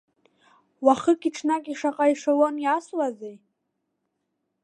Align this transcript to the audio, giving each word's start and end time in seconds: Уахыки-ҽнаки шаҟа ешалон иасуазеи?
Уахыки-ҽнаки 0.85 1.75
шаҟа 1.79 2.05
ешалон 2.13 2.55
иасуазеи? 2.61 3.37